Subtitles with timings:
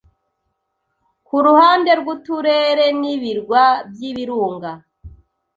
[1.27, 4.71] Kuruhande rwuturere nibirwa byibirunga